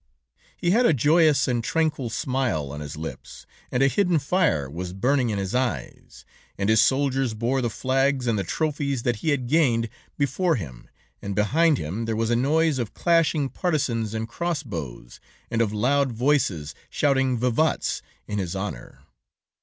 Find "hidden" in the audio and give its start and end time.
3.87-4.17